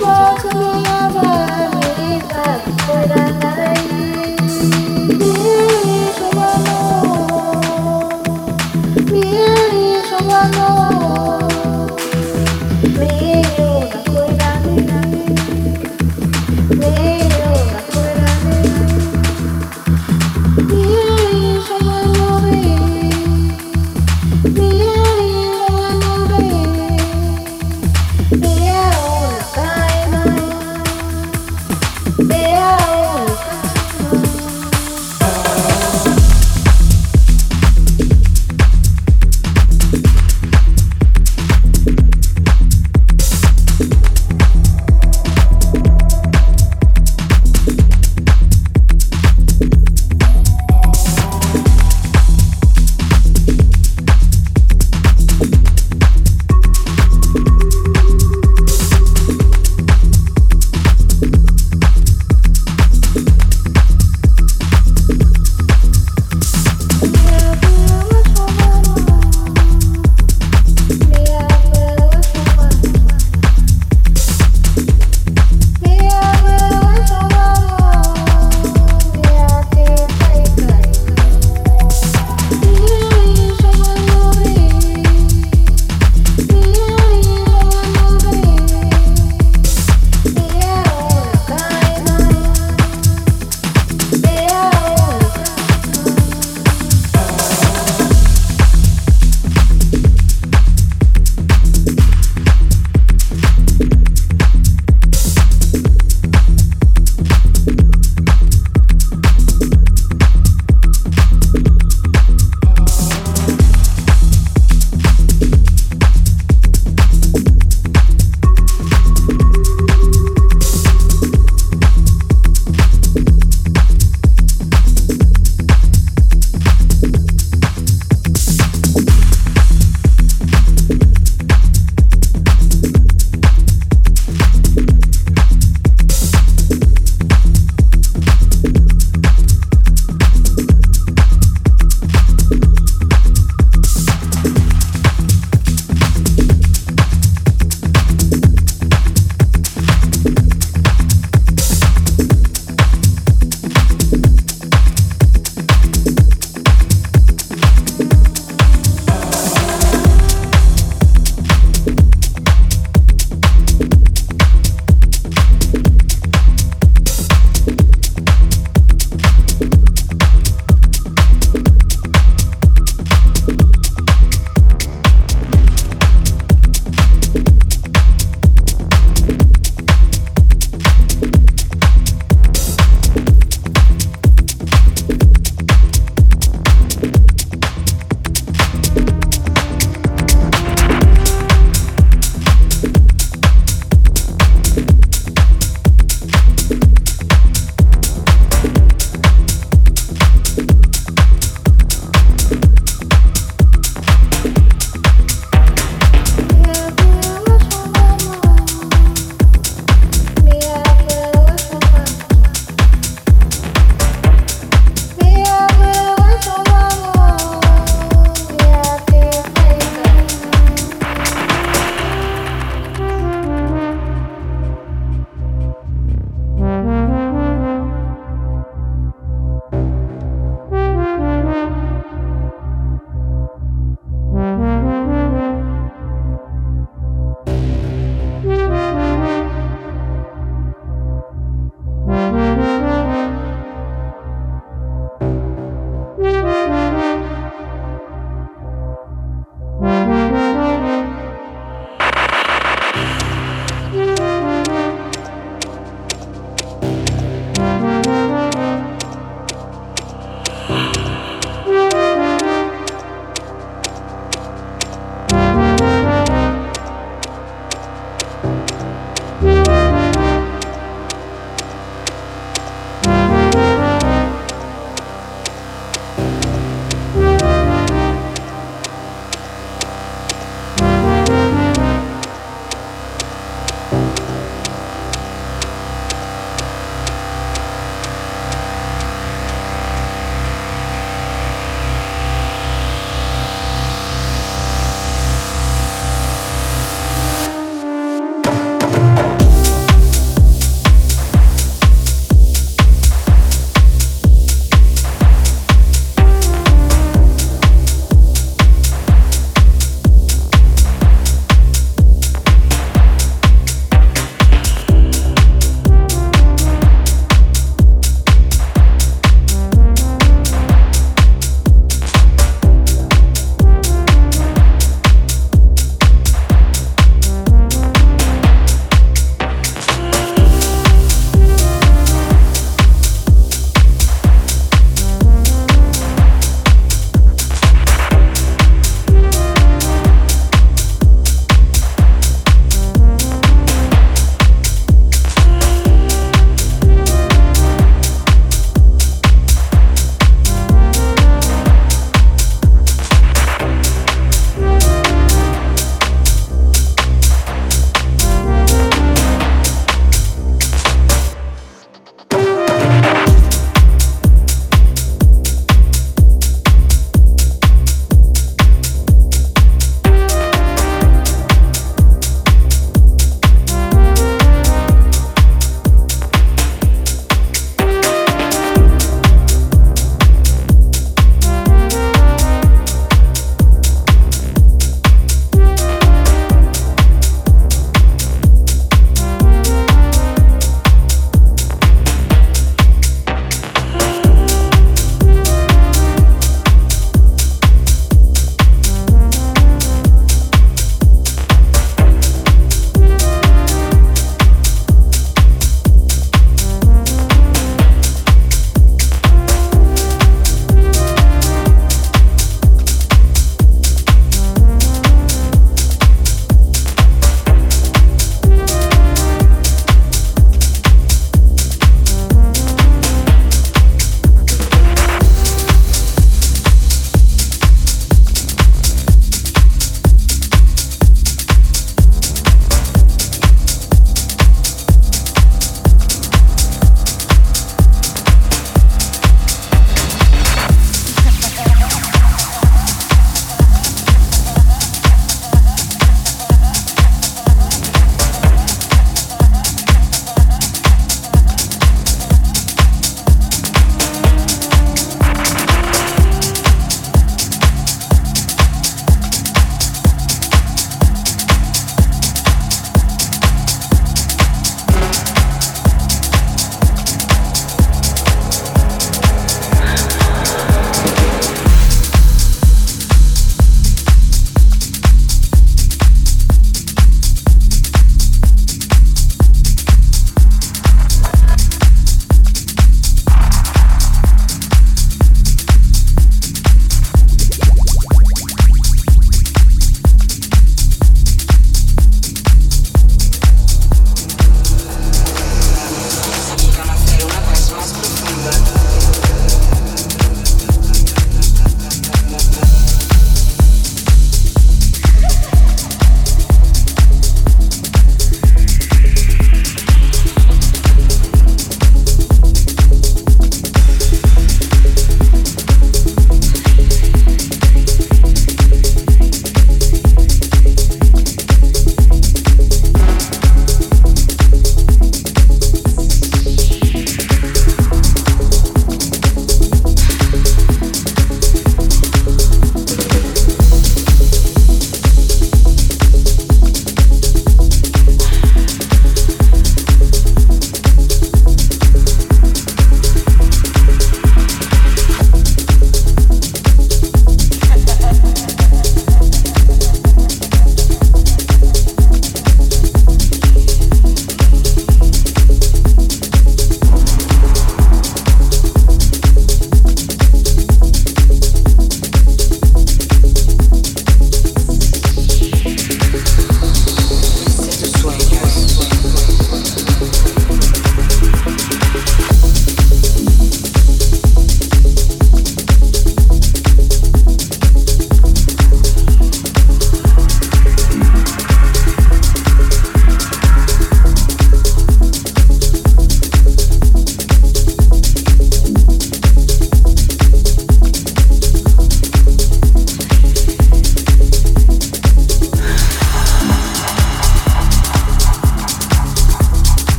[0.00, 0.73] Me